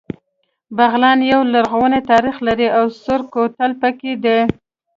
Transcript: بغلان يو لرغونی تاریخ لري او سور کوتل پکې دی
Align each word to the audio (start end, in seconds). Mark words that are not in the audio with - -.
بغلان 0.77 1.19
يو 1.31 1.41
لرغونی 1.53 2.01
تاریخ 2.11 2.35
لري 2.47 2.67
او 2.77 2.85
سور 3.03 3.21
کوتل 3.33 3.71
پکې 3.81 4.11
دی 4.23 4.39